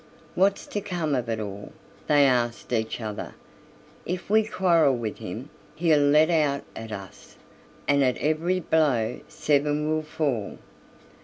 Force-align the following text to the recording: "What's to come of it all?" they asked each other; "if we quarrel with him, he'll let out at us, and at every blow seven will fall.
"What's 0.33 0.65
to 0.65 0.81
come 0.81 1.13
of 1.13 1.29
it 1.29 1.39
all?" 1.39 1.73
they 2.07 2.25
asked 2.25 2.73
each 2.73 2.99
other; 2.99 3.35
"if 4.03 4.31
we 4.31 4.43
quarrel 4.43 4.95
with 4.97 5.19
him, 5.19 5.51
he'll 5.75 5.99
let 5.99 6.31
out 6.31 6.63
at 6.75 6.91
us, 6.91 7.37
and 7.87 8.03
at 8.03 8.17
every 8.17 8.59
blow 8.59 9.19
seven 9.27 9.87
will 9.91 10.01
fall. 10.01 10.57